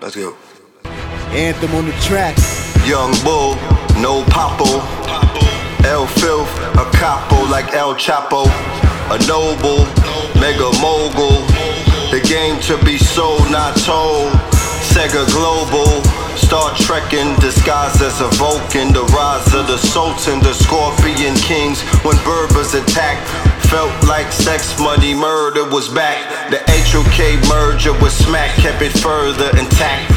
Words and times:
Let's 0.00 0.16
go. 0.16 0.34
Anthem 1.36 1.74
on 1.74 1.84
the 1.84 1.92
track. 2.00 2.34
Young 2.88 3.12
Bull, 3.22 3.56
no 4.00 4.24
Popo. 4.32 4.80
El 5.84 6.06
Filth, 6.06 6.48
a 6.80 6.88
capo 6.96 7.44
like 7.50 7.74
El 7.74 7.94
Chapo. 7.96 8.48
A 9.12 9.18
noble, 9.28 9.84
mega 10.40 10.72
mogul. 10.80 11.44
The 12.08 12.24
game 12.24 12.58
to 12.62 12.82
be 12.86 12.96
sold, 12.96 13.50
not 13.50 13.76
told. 13.84 14.32
Sega 14.80 15.28
Global, 15.30 16.02
Star 16.40 16.74
Trekking, 16.78 17.36
disguised 17.36 18.00
as 18.00 18.18
a 18.22 18.28
Vulcan. 18.40 18.94
The 18.94 19.04
rise 19.12 19.52
of 19.52 19.66
the 19.66 19.76
Sultan, 19.76 20.40
the 20.40 20.54
Scorpion 20.54 21.36
Kings. 21.36 21.82
When 22.00 22.16
Berbers 22.24 22.72
attacked, 22.72 23.28
felt 23.72 24.04
like 24.04 24.30
sex, 24.30 24.78
money, 24.78 25.14
murder 25.14 25.64
was 25.64 25.88
back. 25.88 26.20
The 26.52 26.60
HOK 26.68 27.40
merger 27.48 27.96
with 28.04 28.12
Smack 28.12 28.52
kept 28.60 28.82
it 28.82 28.92
further 28.92 29.48
intact. 29.56 30.12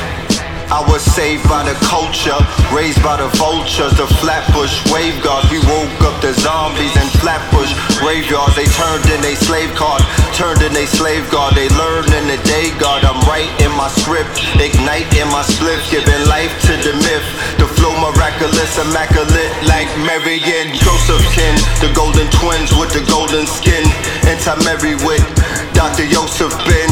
I 0.68 0.84
was 0.92 1.00
saved 1.00 1.48
by 1.48 1.64
the 1.64 1.78
culture, 1.88 2.36
raised 2.76 3.00
by 3.00 3.16
the 3.22 3.30
vultures, 3.40 3.96
the 3.96 4.10
flatbush 4.20 4.76
wave 4.92 5.16
guards. 5.24 5.48
We 5.54 5.62
woke 5.64 6.02
up 6.04 6.20
the 6.26 6.34
zombies 6.34 6.92
and 6.98 7.08
flatbush 7.22 7.72
graveyards. 8.02 8.60
They 8.60 8.68
turned 8.76 9.08
in 9.08 9.22
a 9.24 9.40
slave 9.40 9.72
card, 9.78 10.02
turned 10.36 10.60
in 10.66 10.76
a 10.76 10.86
slave 10.90 11.24
guard. 11.32 11.56
They 11.56 11.70
learned 11.80 12.12
in 12.12 12.28
the 12.28 12.42
day 12.44 12.76
guard. 12.76 13.06
I'm 13.08 13.22
right 13.30 13.48
in 13.62 13.72
my 13.78 13.88
script, 13.88 14.42
ignite 14.60 15.08
in 15.16 15.32
my 15.32 15.46
spliff, 15.48 15.80
giving 15.88 16.28
life 16.28 16.52
to 16.68 16.74
the 16.82 16.98
myth. 16.98 17.28
The 17.62 17.70
flow 17.78 17.94
miraculous, 18.02 18.76
immaculate 18.82 19.35
like 19.68 19.90
Marion 20.06 20.74
Josephkin. 20.76 21.56
The 21.82 21.92
golden 21.94 22.30
twins 22.32 22.72
with 22.76 22.92
the 22.94 23.04
golden 23.10 23.46
skin. 23.48 23.84
Anti-Mary 24.26 24.96
with 25.06 25.26
Dr. 25.74 26.08
Joseph 26.08 26.54
Ben 26.66 26.90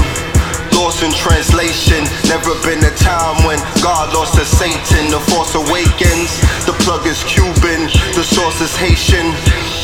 lost 0.84 1.04
in 1.04 1.12
translation. 1.14 2.04
Never 2.28 2.52
been 2.68 2.84
a 2.84 2.94
time 3.00 3.40
when 3.48 3.60
God 3.80 4.14
lost 4.14 4.36
to 4.36 4.46
Satan. 4.46 5.10
The 5.10 5.22
force 5.32 5.56
awakens. 5.56 6.30
The 6.68 6.76
plug 6.84 7.08
is 7.08 7.24
Cuban. 7.24 7.88
The 8.18 8.24
source 8.24 8.60
is 8.60 8.76
Haitian. 8.76 9.32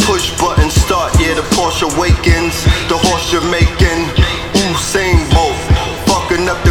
Push 0.03 0.35
button 0.41 0.69
start, 0.69 1.13
yeah, 1.19 1.33
the 1.35 1.45
Porsche 1.55 1.87
awakens. 1.95 2.63
The 2.91 2.97
horse 2.97 3.31
you're 3.31 3.41
Jamaican. 3.41 4.11
Usain 4.67 5.29
Bolt. 5.31 5.48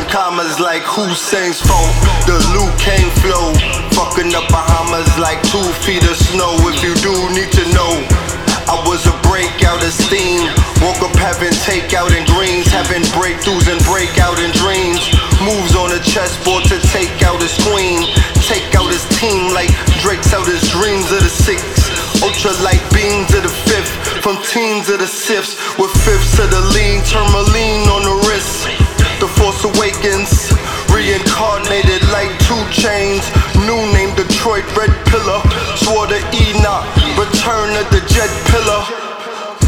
Commas 0.09 0.59
like 0.59 0.83
Hussein's 0.85 1.61
fault. 1.61 1.93
The 2.25 2.41
Luke 2.57 2.73
Kane 2.81 3.13
flow. 3.21 3.53
Fucking 3.93 4.33
up 4.33 4.49
Bahamas 4.49 5.09
like 5.21 5.37
two 5.53 5.65
feet 5.85 6.01
of 6.01 6.17
snow. 6.17 6.57
If 6.73 6.81
you 6.81 6.97
do 7.05 7.13
need 7.37 7.53
to 7.53 7.65
know. 7.77 7.93
I 8.69 8.77
was 8.89 9.05
a 9.09 9.17
breakout 9.25 9.81
of 9.85 9.93
steam. 9.93 10.49
Woke 10.81 11.01
up 11.05 11.17
having 11.17 11.53
takeout 11.65 12.13
and 12.13 12.25
greens, 12.29 12.69
having 12.69 13.05
breakthroughs 13.17 13.69
and 13.69 13.81
breakout 13.85 14.37
in 14.41 14.53
dreams. 14.57 15.01
Moves 15.45 15.77
on 15.77 15.93
the 15.93 16.01
chessboard 16.05 16.65
to 16.73 16.81
take 16.89 17.21
out 17.25 17.41
his 17.41 17.57
queen. 17.69 18.09
Take 18.45 18.69
out 18.77 18.89
his 18.89 19.05
team 19.21 19.53
like 19.53 19.73
Drake's 20.01 20.33
out 20.33 20.49
his 20.49 20.65
dreams 20.73 21.09
of 21.13 21.21
the 21.21 21.33
six. 21.33 21.61
Ultra 22.25 22.53
light 22.65 22.83
beams 22.93 23.33
of 23.37 23.45
the 23.45 23.55
fifth. 23.69 23.93
From 24.25 24.41
teens 24.45 24.89
of 24.89 25.01
the 25.01 25.09
sifts. 25.09 25.57
With 25.77 25.93
fifths 26.05 26.37
of 26.41 26.49
the 26.49 26.61
lean, 26.73 27.05
tourmaline 27.05 27.28
chains. 32.79 33.27
New 33.67 33.83
name 33.93 34.15
Detroit 34.15 34.65
Red 34.79 34.95
Pillar. 35.11 35.43
Swore 35.77 36.07
to 36.07 36.19
Enoch. 36.33 36.87
Return 37.19 37.75
of 37.75 37.87
the 37.91 38.03
jet 38.07 38.31
pillar. 38.55 38.83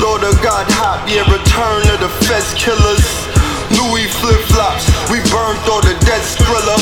Lord 0.01 0.25
of 0.25 0.33
God 0.41 0.65
hop, 0.81 1.05
yeah, 1.05 1.29
return 1.29 1.85
of 1.93 2.01
the 2.01 2.09
fest 2.25 2.57
killers. 2.57 3.05
Louis 3.77 4.09
flip 4.09 4.41
flops, 4.49 4.89
we 5.13 5.21
burned 5.29 5.61
all 5.69 5.85
the 5.85 5.93
dead 6.09 6.25
skrilla. 6.25 6.73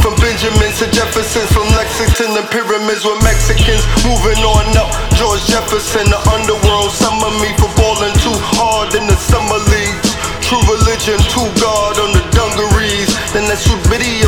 From 0.00 0.16
Benjamins 0.16 0.80
to 0.80 0.88
Jeffersons, 0.88 1.48
from 1.52 1.68
Lexington 1.76 2.32
to 2.32 2.40
the 2.40 2.44
pyramids 2.48 3.04
with 3.04 3.20
Mexicans. 3.20 3.84
Moving 4.04 4.40
on 4.48 4.72
up, 4.80 4.88
George 5.20 5.44
Jefferson, 5.44 6.08
the 6.08 6.20
underworld. 6.32 6.88
Summer 6.92 7.32
me 7.40 7.52
for 7.60 7.68
balling 7.76 8.16
too 8.24 8.36
hard 8.56 8.96
in 8.96 9.04
the 9.08 9.16
summer 9.16 9.60
leagues. 9.68 10.16
True 10.40 10.60
religion, 10.64 11.20
true 11.32 11.48
God 11.60 12.00
on 12.00 12.16
the 12.16 12.24
dungarees. 12.32 13.12
Then 13.36 13.44
that's 13.44 13.64
Biddy 13.88 14.24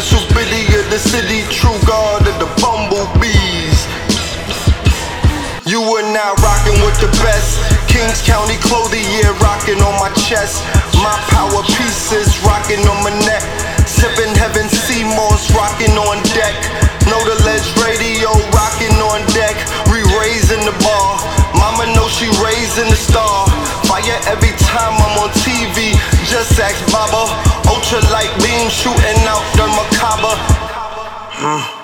Then 0.00 0.16
that's 0.16 0.32
of 0.32 0.88
the 0.88 0.96
city. 0.96 1.44
True 1.52 1.76
God 1.84 2.24
of 2.24 2.32
the 2.40 2.48
bumblebees. 2.56 3.84
You 5.68 5.76
are 5.76 6.08
now 6.08 6.32
rocking 6.40 6.80
with 6.80 6.96
the 7.04 7.12
best. 7.20 7.60
Kings 7.84 8.24
County 8.24 8.56
clothing, 8.64 9.04
yeah, 9.20 9.36
rocking 9.44 9.76
on 9.76 9.92
my 10.00 10.08
chest. 10.16 10.64
My 11.04 11.12
power 11.28 11.60
pieces 11.76 12.32
rocking 12.48 12.80
on 12.88 13.04
my 13.04 13.12
neck. 13.28 13.44
Seven 13.84 14.32
Heaven 14.40 14.72
Seymour's 14.72 15.52
rocking 15.52 15.92
on 15.92 16.16
deck. 16.32 16.56
Know 17.04 17.20
the 17.20 17.36
ledge 17.44 17.68
radio 17.84 18.32
rocking 18.56 18.96
on 19.04 19.20
deck. 19.36 19.52
We 19.92 20.00
raising 20.16 20.64
the 20.64 20.72
bar. 20.80 21.20
Mama 21.60 21.92
knows 21.92 22.16
she 22.16 22.32
raising 22.40 22.88
the 22.88 22.96
star. 22.96 23.44
Fire 23.84 24.16
every 24.32 24.56
time 24.64 24.96
I'm 24.96 25.28
on 25.28 25.30
TV. 25.44 25.92
Just 26.24 26.56
ask 26.56 26.80
Baba. 26.88 27.49
Ultra 27.70 28.00
light 28.10 28.34
beam 28.42 28.68
shooting 28.68 29.20
out 29.30 29.46
the 29.54 29.66
macabre. 29.78 30.34
Hmm. 31.38 31.79